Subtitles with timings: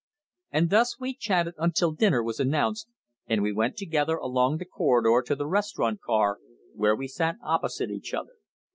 [0.49, 2.87] And thus we chatted until dinner was announced,
[3.27, 6.39] and we went together along the corridor to the restaurant car,
[6.73, 8.33] where we sat opposite each other.